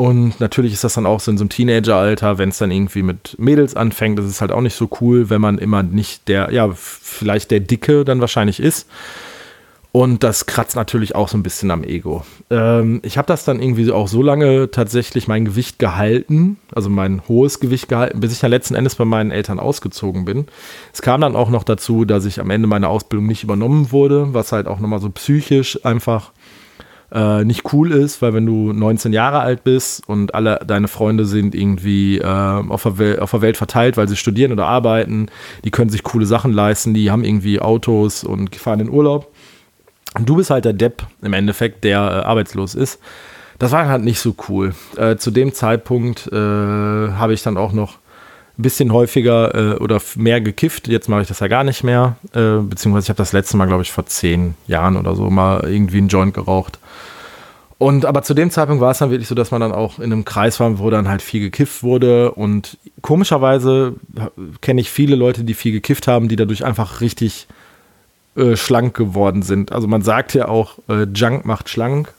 [0.00, 3.02] und natürlich ist das dann auch so in so einem Teenageralter, wenn es dann irgendwie
[3.02, 6.50] mit Mädels anfängt, das ist halt auch nicht so cool, wenn man immer nicht der,
[6.54, 8.88] ja, vielleicht der Dicke dann wahrscheinlich ist.
[9.92, 12.24] Und das kratzt natürlich auch so ein bisschen am Ego.
[12.48, 17.20] Ähm, ich habe das dann irgendwie auch so lange tatsächlich mein Gewicht gehalten, also mein
[17.28, 20.46] hohes Gewicht gehalten, bis ich ja letzten Endes bei meinen Eltern ausgezogen bin.
[20.94, 24.32] Es kam dann auch noch dazu, dass ich am Ende meiner Ausbildung nicht übernommen wurde,
[24.32, 26.32] was halt auch nochmal so psychisch einfach
[27.12, 31.24] äh, nicht cool ist, weil wenn du 19 Jahre alt bist und alle deine Freunde
[31.24, 35.26] sind irgendwie äh, auf, der Welt, auf der Welt verteilt, weil sie studieren oder arbeiten,
[35.64, 39.32] die können sich coole Sachen leisten, die haben irgendwie Autos und fahren in Urlaub.
[40.16, 43.00] Und du bist halt der Depp im Endeffekt, der äh, arbeitslos ist.
[43.58, 44.74] Das war halt nicht so cool.
[44.96, 47.98] Äh, zu dem Zeitpunkt äh, habe ich dann auch noch
[48.60, 50.86] ein bisschen häufiger äh, oder mehr gekifft.
[50.86, 52.16] Jetzt mache ich das ja gar nicht mehr.
[52.32, 55.64] Äh, beziehungsweise ich habe das letzte Mal, glaube ich, vor zehn Jahren oder so mal
[55.64, 56.78] irgendwie einen Joint geraucht.
[57.78, 60.12] Und aber zu dem Zeitpunkt war es dann wirklich so, dass man dann auch in
[60.12, 62.32] einem Kreis war, wo dann halt viel gekifft wurde.
[62.32, 63.94] Und komischerweise
[64.60, 67.46] kenne ich viele Leute, die viel gekifft haben, die dadurch einfach richtig
[68.36, 69.72] äh, schlank geworden sind.
[69.72, 72.12] Also man sagt ja auch, äh, Junk macht schlank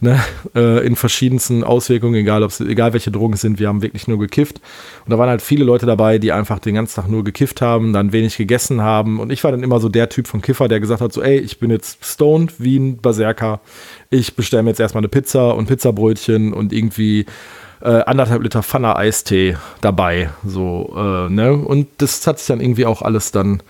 [0.00, 0.20] ne,
[0.54, 4.60] äh, in verschiedensten Auswirkungen, egal, egal welche Drogen es sind, wir haben wirklich nur gekifft.
[5.04, 7.92] Und da waren halt viele Leute dabei, die einfach den ganzen Tag nur gekifft haben,
[7.92, 9.20] dann wenig gegessen haben.
[9.20, 11.38] Und ich war dann immer so der Typ von Kiffer, der gesagt hat: so, ey,
[11.38, 13.60] ich bin jetzt stoned wie ein Berserker.
[14.10, 17.26] Ich bestelle mir jetzt erstmal eine Pizza und Pizzabrötchen und irgendwie
[17.80, 20.30] äh, anderthalb Liter Pfanne Eistee dabei.
[20.44, 21.54] So, äh, ne?
[21.54, 23.62] Und das hat sich dann irgendwie auch alles dann,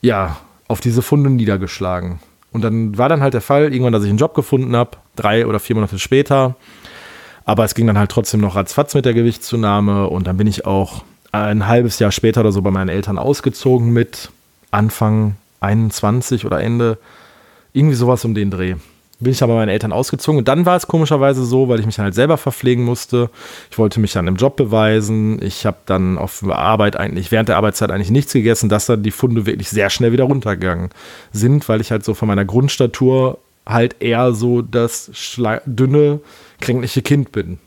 [0.00, 0.38] ja,
[0.68, 2.20] auf diese Funde niedergeschlagen.
[2.54, 5.46] Und dann war dann halt der Fall, irgendwann, dass ich einen Job gefunden habe, drei
[5.46, 6.54] oder vier Monate später.
[7.44, 10.08] Aber es ging dann halt trotzdem noch ratzfatz mit der Gewichtszunahme.
[10.08, 13.92] Und dann bin ich auch ein halbes Jahr später oder so bei meinen Eltern ausgezogen
[13.92, 14.30] mit
[14.70, 16.96] Anfang 21 oder Ende.
[17.74, 18.76] Irgendwie sowas um den Dreh
[19.24, 20.38] bin ich bei meinen Eltern ausgezogen.
[20.38, 23.30] Und dann war es komischerweise so, weil ich mich dann halt selber verpflegen musste.
[23.70, 25.42] Ich wollte mich dann im Job beweisen.
[25.42, 29.10] Ich habe dann auf Arbeit eigentlich, während der Arbeitszeit eigentlich nichts gegessen, dass dann die
[29.10, 30.90] Funde wirklich sehr schnell wieder runtergegangen
[31.32, 35.10] sind, weil ich halt so von meiner Grundstatur halt eher so das
[35.66, 36.20] dünne,
[36.60, 37.58] kränkliche Kind bin.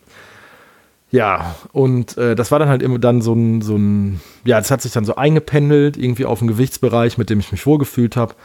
[1.09, 4.71] Ja, und äh, das war dann halt immer dann so ein, so ein, ja, das
[4.71, 8.35] hat sich dann so eingependelt, irgendwie auf einen Gewichtsbereich, mit dem ich mich wohlgefühlt habe.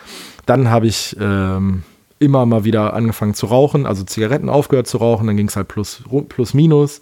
[0.46, 1.82] Dann habe ich ähm,
[2.22, 5.68] immer mal wieder angefangen zu rauchen, also Zigaretten aufgehört zu rauchen, dann ging es halt
[5.68, 7.00] plus, plus minus.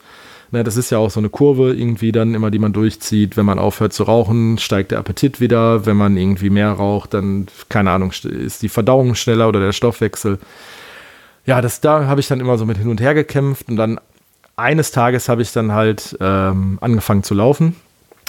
[0.52, 3.36] Ne, das ist ja auch so eine Kurve irgendwie dann immer, die man durchzieht.
[3.36, 5.86] Wenn man aufhört zu rauchen, steigt der Appetit wieder.
[5.86, 10.40] Wenn man irgendwie mehr raucht, dann, keine Ahnung, ist die Verdauung schneller oder der Stoffwechsel.
[11.46, 14.00] Ja, das, da habe ich dann immer so mit hin und her gekämpft und dann
[14.56, 17.76] eines Tages habe ich dann halt ähm, angefangen zu laufen.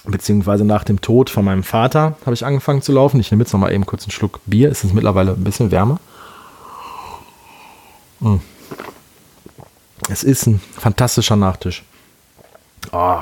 [0.05, 3.19] Beziehungsweise nach dem Tod von meinem Vater habe ich angefangen zu laufen.
[3.19, 4.69] Ich nehme jetzt noch mal eben kurz einen Schluck Bier.
[4.71, 5.99] Es ist mittlerweile ein bisschen wärmer.
[10.09, 11.83] Es ist ein fantastischer Nachtisch.
[12.91, 13.19] Oh,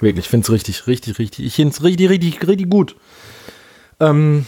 [0.00, 2.96] wirklich, ich finde es richtig, richtig, richtig, ich finde es richtig, richtig, richtig gut.
[4.00, 4.46] Ähm,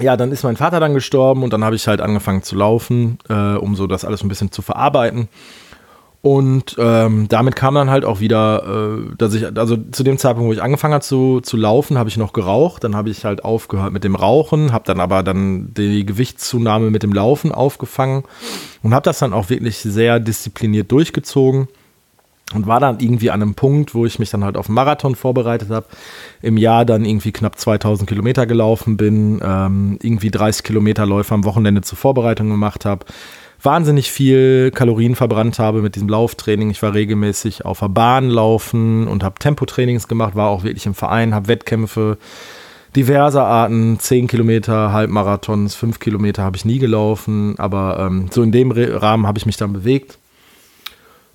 [0.00, 3.18] ja, dann ist mein Vater dann gestorben und dann habe ich halt angefangen zu laufen,
[3.28, 5.28] äh, um so das alles ein bisschen zu verarbeiten.
[6.20, 10.48] Und ähm, damit kam dann halt auch wieder, äh, dass ich, also zu dem Zeitpunkt,
[10.48, 12.82] wo ich angefangen habe zu, zu laufen, habe ich noch geraucht.
[12.82, 17.04] Dann habe ich halt aufgehört mit dem Rauchen, habe dann aber dann die Gewichtszunahme mit
[17.04, 18.24] dem Laufen aufgefangen
[18.82, 21.68] und habe das dann auch wirklich sehr diszipliniert durchgezogen
[22.54, 25.14] und war dann irgendwie an einem Punkt, wo ich mich dann halt auf einen Marathon
[25.14, 25.86] vorbereitet habe,
[26.42, 31.44] im Jahr dann irgendwie knapp 2000 Kilometer gelaufen bin, ähm, irgendwie 30 Kilometer Läufe am
[31.44, 33.04] Wochenende zur Vorbereitung gemacht habe,
[33.62, 36.70] wahnsinnig viel Kalorien verbrannt habe mit diesem Lauftraining.
[36.70, 40.94] Ich war regelmäßig auf der Bahn laufen und habe Tempotrainings gemacht, war auch wirklich im
[40.94, 42.18] Verein, habe Wettkämpfe
[42.96, 48.50] diverser Arten, 10 Kilometer, Halbmarathons, 5 Kilometer habe ich nie gelaufen, aber ähm, so in
[48.50, 50.18] dem Rahmen habe ich mich dann bewegt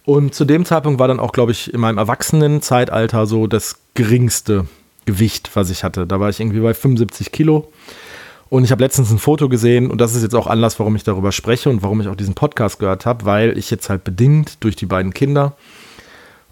[0.05, 4.67] und zu dem Zeitpunkt war dann auch, glaube ich, in meinem Erwachsenenzeitalter so das geringste
[5.05, 6.05] Gewicht, was ich hatte.
[6.05, 7.71] Da war ich irgendwie bei 75 Kilo.
[8.53, 11.03] Und ich habe letztens ein Foto gesehen und das ist jetzt auch Anlass, warum ich
[11.03, 14.63] darüber spreche und warum ich auch diesen Podcast gehört habe, weil ich jetzt halt bedingt
[14.63, 15.53] durch die beiden Kinder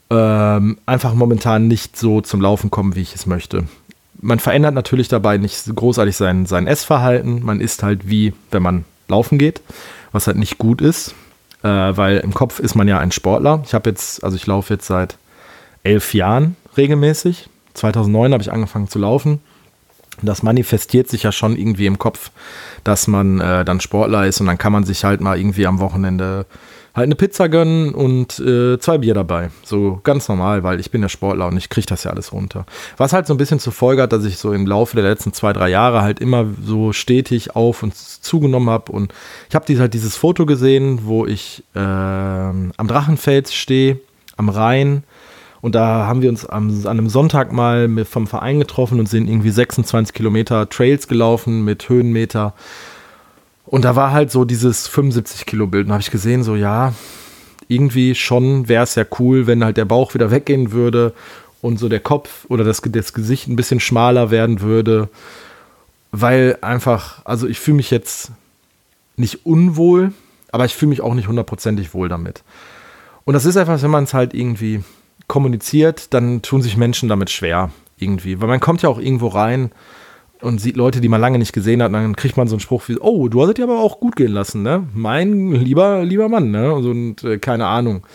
[0.10, 3.66] ähm, einfach momentan nicht so zum Laufen komme, wie ich es möchte.
[4.20, 7.46] Man verändert natürlich dabei nicht großartig sein, sein Essverhalten.
[7.46, 9.62] Man isst halt wie, wenn man laufen geht,
[10.12, 11.14] was halt nicht gut ist
[11.64, 13.62] äh, weil im Kopf ist man ja ein Sportler.
[13.66, 15.18] Ich habe jetzt, also ich laufe jetzt seit
[15.84, 17.48] elf Jahren regelmäßig.
[17.76, 19.40] 2009 habe ich angefangen zu laufen.
[20.22, 22.32] Das manifestiert sich ja schon irgendwie im Kopf,
[22.84, 25.80] dass man äh, dann Sportler ist und dann kann man sich halt mal irgendwie am
[25.80, 26.46] Wochenende
[26.94, 29.50] halt eine Pizza gönnen und äh, zwei Bier dabei.
[29.64, 32.66] So ganz normal, weil ich bin ja Sportler und ich kriege das ja alles runter.
[32.98, 35.34] Was halt so ein bisschen zur Folge hat, dass ich so im Laufe der letzten
[35.34, 38.92] zwei, drei Jahre halt immer so stetig auf und zugenommen habe.
[38.92, 39.14] Und
[39.50, 44.00] ich habe halt dieses Foto gesehen, wo ich äh, am Drachenfels stehe,
[44.36, 45.04] am Rhein.
[45.62, 49.28] Und da haben wir uns am, an einem Sonntag mal vom Verein getroffen und sind
[49.28, 52.54] irgendwie 26 Kilometer Trails gelaufen mit Höhenmeter.
[53.66, 55.86] Und da war halt so dieses 75 Kilo Bild.
[55.86, 56.94] Und habe ich gesehen, so ja,
[57.68, 61.14] irgendwie schon wäre es ja cool, wenn halt der Bauch wieder weggehen würde
[61.62, 65.10] und so der Kopf oder das, das Gesicht ein bisschen schmaler werden würde.
[66.12, 68.32] Weil einfach, also ich fühle mich jetzt
[69.16, 70.12] nicht unwohl,
[70.52, 72.44] aber ich fühle mich auch nicht hundertprozentig wohl damit.
[73.24, 74.84] Und das ist einfach, wenn man es halt irgendwie
[75.32, 78.42] kommuniziert, dann tun sich Menschen damit schwer irgendwie.
[78.42, 79.72] Weil man kommt ja auch irgendwo rein
[80.42, 82.60] und sieht Leute, die man lange nicht gesehen hat, und dann kriegt man so einen
[82.60, 84.86] Spruch wie, oh, du hast es dir aber auch gut gehen lassen, ne?
[84.94, 86.74] Mein lieber, lieber Mann, ne?
[86.74, 88.06] Und, äh, keine Ahnung.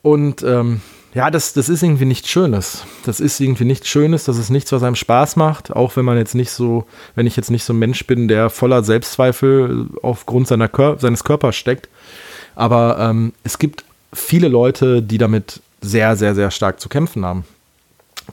[0.00, 0.80] Und ähm,
[1.12, 2.86] ja, das, das ist irgendwie nichts Schönes.
[3.04, 6.16] Das ist irgendwie nichts Schönes, das ist nichts, was einem Spaß macht, auch wenn man
[6.16, 10.48] jetzt nicht so, wenn ich jetzt nicht so ein Mensch bin, der voller Selbstzweifel aufgrund
[10.48, 11.90] seiner Kör seines Körpers steckt.
[12.54, 17.44] Aber ähm, es gibt viele Leute, die damit sehr, sehr, sehr stark zu kämpfen haben.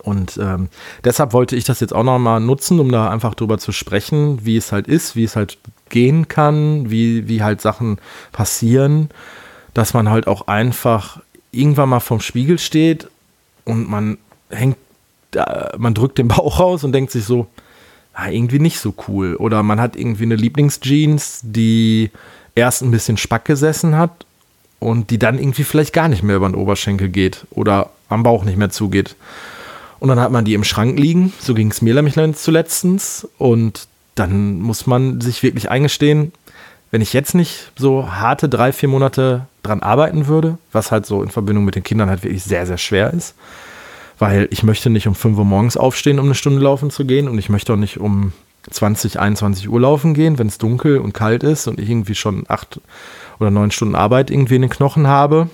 [0.04, 0.70] Und ähm,
[1.04, 4.56] deshalb wollte ich das jetzt auch nochmal nutzen, um da einfach drüber zu sprechen, wie
[4.56, 5.58] es halt ist, wie es halt
[5.90, 7.98] gehen kann, wie, wie halt Sachen
[8.32, 9.10] passieren,
[9.74, 13.10] dass man halt auch einfach irgendwann mal vorm Spiegel steht
[13.66, 14.78] und man hängt,
[15.34, 17.48] äh, man drückt den Bauch raus und denkt sich so,
[18.14, 19.36] ah, irgendwie nicht so cool.
[19.36, 22.12] Oder man hat irgendwie eine Lieblingsjeans, die
[22.54, 24.26] erst ein bisschen Spack gesessen hat
[24.80, 28.44] und die dann irgendwie vielleicht gar nicht mehr über den Oberschenkel geht oder am Bauch
[28.44, 29.16] nicht mehr zugeht.
[30.00, 31.34] Und dann hat man die im Schrank liegen.
[31.40, 33.28] So ging es mir nämlich zuletztens.
[33.38, 36.32] Und dann muss man sich wirklich eingestehen,
[36.92, 41.22] wenn ich jetzt nicht so harte drei, vier Monate dran arbeiten würde, was halt so
[41.22, 43.36] in Verbindung mit den Kindern halt wirklich sehr, sehr schwer ist,
[44.18, 47.28] weil ich möchte nicht um 5 Uhr morgens aufstehen, um eine Stunde laufen zu gehen
[47.28, 48.34] und ich möchte auch nicht um
[48.70, 52.46] 20, 21 Uhr laufen gehen, wenn es dunkel und kalt ist und ich irgendwie schon
[52.48, 52.82] acht
[53.40, 55.50] oder neun Stunden Arbeit irgendwie in den Knochen habe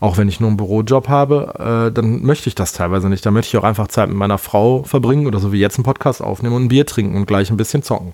[0.00, 3.24] auch wenn ich nur einen Bürojob habe, äh, dann möchte ich das teilweise nicht.
[3.24, 5.84] Da möchte ich auch einfach Zeit mit meiner Frau verbringen oder so wie jetzt einen
[5.84, 8.12] Podcast aufnehmen und ein Bier trinken und gleich ein bisschen zocken.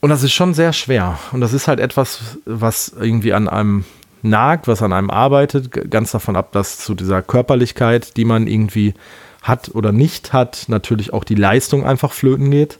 [0.00, 1.18] Und das ist schon sehr schwer.
[1.32, 3.84] Und das ist halt etwas, was irgendwie an einem
[4.22, 8.94] nagt, was an einem arbeitet, ganz davon ab, dass zu dieser Körperlichkeit, die man irgendwie
[9.42, 12.78] hat oder nicht hat, natürlich auch die Leistung einfach flöten geht.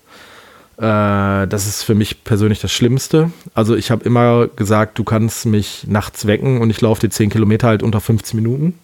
[0.81, 3.31] Äh, das ist für mich persönlich das Schlimmste.
[3.55, 7.29] Also ich habe immer gesagt, du kannst mich nachts wecken und ich laufe die 10
[7.29, 8.79] Kilometer halt unter 15 Minuten.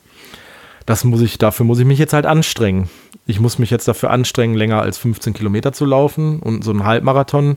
[0.85, 2.89] das muss ich, dafür muss ich mich jetzt halt anstrengen.
[3.27, 6.85] Ich muss mich jetzt dafür anstrengen, länger als 15 Kilometer zu laufen und so einen
[6.85, 7.57] Halbmarathon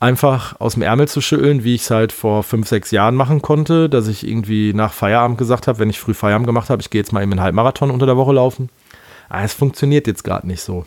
[0.00, 3.40] einfach aus dem Ärmel zu schütteln, wie ich es halt vor fünf, sechs Jahren machen
[3.40, 6.90] konnte, dass ich irgendwie nach Feierabend gesagt habe, wenn ich früh Feierabend gemacht habe, ich
[6.90, 8.68] gehe jetzt mal eben einen Halbmarathon unter der Woche laufen.
[9.28, 10.84] Ah, es funktioniert jetzt gerade nicht so.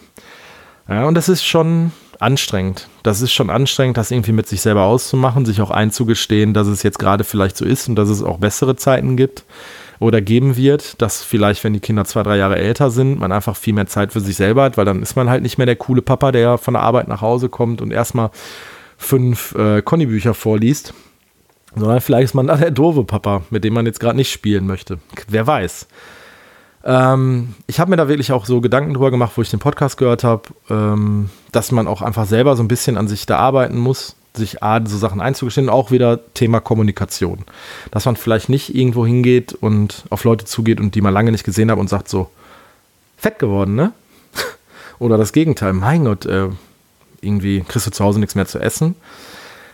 [0.89, 1.91] Ja, und das ist schon
[2.23, 2.87] anstrengend.
[3.03, 6.83] Das ist schon anstrengend, das irgendwie mit sich selber auszumachen, sich auch einzugestehen, dass es
[6.83, 9.43] jetzt gerade vielleicht so ist und dass es auch bessere Zeiten gibt
[9.99, 13.55] oder geben wird, dass vielleicht, wenn die Kinder zwei, drei Jahre älter sind, man einfach
[13.55, 15.75] viel mehr Zeit für sich selber hat, weil dann ist man halt nicht mehr der
[15.75, 18.31] coole Papa, der von der Arbeit nach Hause kommt und erstmal
[18.97, 20.93] fünf äh, Conny-Bücher vorliest,
[21.75, 24.65] sondern vielleicht ist man da der doofe Papa, mit dem man jetzt gerade nicht spielen
[24.65, 24.99] möchte.
[25.27, 25.87] Wer weiß.
[26.83, 29.97] Ähm, ich habe mir da wirklich auch so Gedanken drüber gemacht, wo ich den Podcast
[29.97, 33.77] gehört habe, ähm, dass man auch einfach selber so ein bisschen an sich da arbeiten
[33.77, 37.45] muss, sich A, so Sachen einzugestehen, auch wieder Thema Kommunikation.
[37.91, 41.43] Dass man vielleicht nicht irgendwo hingeht und auf Leute zugeht und die man lange nicht
[41.43, 42.29] gesehen hat und sagt so,
[43.17, 43.93] fett geworden, ne?
[44.99, 46.49] Oder das Gegenteil, mein Gott, äh,
[47.21, 48.95] irgendwie kriegst du zu Hause nichts mehr zu essen.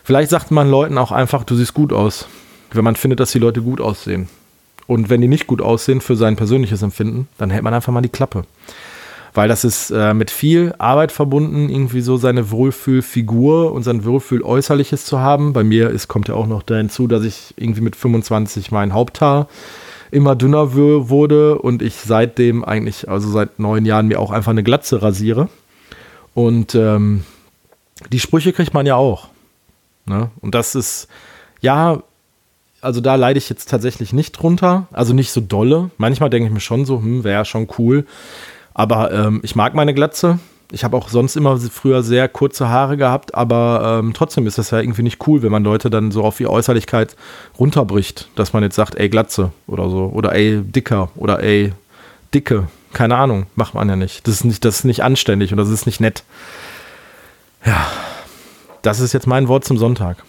[0.04, 2.26] Vielleicht sagt man Leuten auch einfach, du siehst gut aus,
[2.72, 4.28] wenn man findet, dass die Leute gut aussehen.
[4.90, 8.00] Und wenn die nicht gut aussehen für sein persönliches Empfinden, dann hält man einfach mal
[8.00, 8.42] die Klappe.
[9.34, 15.04] Weil das ist äh, mit viel Arbeit verbunden, irgendwie so seine Wohlfühlfigur und sein Wohlfühläußerliches
[15.04, 15.52] zu haben.
[15.52, 19.46] Bei mir ist, kommt ja auch noch hinzu, dass ich irgendwie mit 25 mein Haupthaar
[20.10, 24.64] immer dünner wurde und ich seitdem eigentlich, also seit neun Jahren, mir auch einfach eine
[24.64, 25.48] Glatze rasiere.
[26.34, 27.22] Und ähm,
[28.10, 29.28] die Sprüche kriegt man ja auch.
[30.06, 30.32] Ne?
[30.40, 31.06] Und das ist,
[31.60, 32.02] ja,
[32.80, 34.86] also da leide ich jetzt tatsächlich nicht drunter.
[34.92, 35.90] Also nicht so dolle.
[35.98, 38.06] Manchmal denke ich mir schon so, hm, wäre schon cool.
[38.74, 40.38] Aber ähm, ich mag meine Glatze.
[40.72, 44.70] Ich habe auch sonst immer früher sehr kurze Haare gehabt, aber ähm, trotzdem ist das
[44.70, 47.16] ja irgendwie nicht cool, wenn man Leute dann so auf die Äußerlichkeit
[47.58, 51.72] runterbricht, dass man jetzt sagt, ey, Glatze oder so, oder ey, dicker oder ey,
[52.32, 52.68] dicke.
[52.92, 54.26] Keine Ahnung, macht man ja nicht.
[54.26, 56.22] Das ist nicht, das ist nicht anständig und das ist nicht nett.
[57.64, 57.86] Ja,
[58.82, 60.24] das ist jetzt mein Wort zum Sonntag.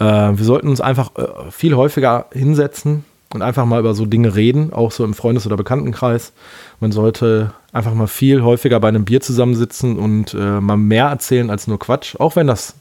[0.00, 4.34] Äh, wir sollten uns einfach äh, viel häufiger hinsetzen und einfach mal über so Dinge
[4.34, 6.32] reden, auch so im Freundes- oder Bekanntenkreis.
[6.80, 11.50] Man sollte einfach mal viel häufiger bei einem Bier zusammensitzen und äh, mal mehr erzählen
[11.50, 12.74] als nur Quatsch, auch wenn das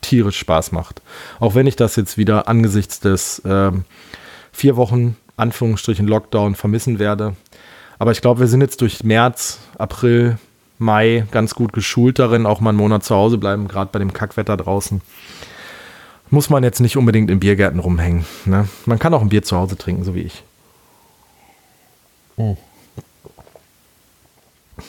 [0.00, 1.00] tierisch Spaß macht.
[1.38, 3.70] Auch wenn ich das jetzt wieder angesichts des äh,
[4.50, 7.36] vier Wochen Anführungsstrichen Lockdown vermissen werde.
[7.98, 10.38] Aber ich glaube, wir sind jetzt durch März, April,
[10.78, 14.12] Mai ganz gut geschult darin, auch mal einen Monat zu Hause bleiben, gerade bei dem
[14.12, 15.00] Kackwetter draußen.
[16.32, 18.24] Muss man jetzt nicht unbedingt in Biergärten rumhängen.
[18.46, 18.66] Ne?
[18.86, 20.42] Man kann auch ein Bier zu Hause trinken, so wie ich.
[22.36, 22.56] Oh.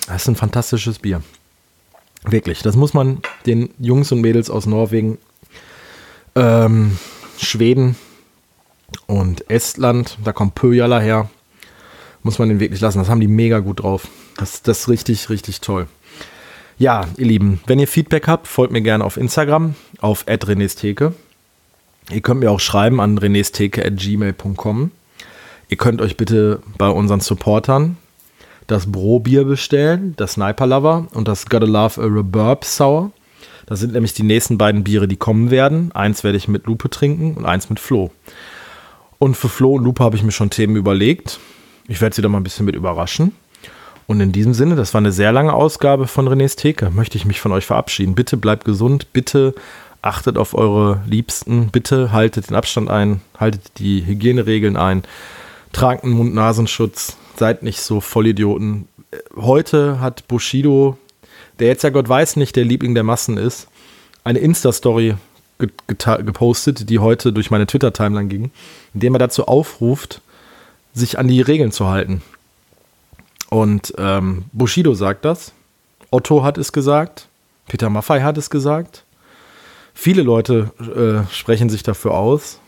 [0.07, 1.21] Das ist ein fantastisches Bier.
[2.23, 5.17] Wirklich, das muss man den Jungs und Mädels aus Norwegen,
[6.35, 6.97] ähm,
[7.37, 7.97] Schweden
[9.05, 11.29] und Estland, da kommt Pöjala her,
[12.21, 12.99] muss man den wirklich lassen.
[12.99, 14.07] Das haben die mega gut drauf.
[14.37, 15.87] Das, das ist richtig, richtig toll.
[16.77, 21.13] Ja, ihr Lieben, wenn ihr Feedback habt, folgt mir gerne auf Instagram, auf Theke.
[22.11, 24.91] Ihr könnt mir auch schreiben an renesteke.gmail.com.
[25.69, 27.97] Ihr könnt euch bitte bei unseren Supportern
[28.67, 33.11] das Bro-Bier bestellen, das Sniper Lover und das Gotta Love a Reverb Sour.
[33.65, 35.91] Das sind nämlich die nächsten beiden Biere, die kommen werden.
[35.93, 38.11] Eins werde ich mit Lupe trinken und eins mit Flo.
[39.19, 41.39] Und für Flo und Lupe habe ich mir schon Themen überlegt.
[41.87, 43.33] Ich werde sie da mal ein bisschen mit überraschen.
[44.05, 46.89] Und in diesem Sinne, das war eine sehr lange Ausgabe von René's Theke.
[46.89, 48.15] Möchte ich mich von euch verabschieden.
[48.15, 49.55] Bitte bleibt gesund, bitte
[50.03, 55.03] achtet auf eure Liebsten, bitte haltet den Abstand ein, haltet die Hygieneregeln ein,
[55.71, 58.87] tragt einen Mund-Nasenschutz, seid nicht so Vollidioten.
[59.35, 60.97] Heute hat Bushido,
[61.59, 63.67] der jetzt ja Gott weiß nicht der Liebling der Massen ist,
[64.23, 65.15] eine Insta-Story
[65.57, 68.51] gepostet, die heute durch meine Twitter-Timeline ging,
[68.93, 70.21] in dem er dazu aufruft,
[70.93, 72.21] sich an die Regeln zu halten.
[73.49, 75.53] Und ähm, Bushido sagt das,
[76.11, 77.27] Otto hat es gesagt,
[77.67, 79.03] Peter Maffei hat es gesagt,
[79.93, 82.59] viele Leute äh, sprechen sich dafür aus.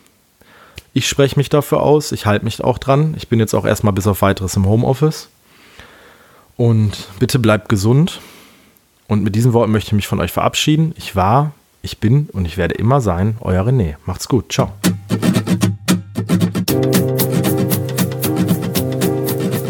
[0.93, 3.15] Ich spreche mich dafür aus, ich halte mich auch dran.
[3.17, 5.29] Ich bin jetzt auch erstmal bis auf weiteres im Homeoffice.
[6.57, 8.21] Und bitte bleibt gesund.
[9.07, 10.93] Und mit diesen Worten möchte ich mich von euch verabschieden.
[10.97, 13.95] Ich war, ich bin und ich werde immer sein, euer René.
[14.05, 14.51] Macht's gut.
[14.51, 14.71] Ciao.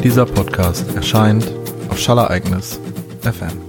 [0.04, 1.52] Dieser Podcast erscheint
[1.90, 2.80] auf Schallereignis
[3.22, 3.65] FM.